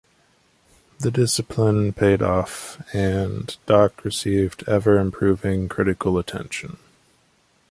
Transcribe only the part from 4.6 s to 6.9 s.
ever-improving critical attention.